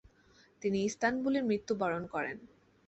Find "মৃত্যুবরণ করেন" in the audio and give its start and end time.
1.41-2.37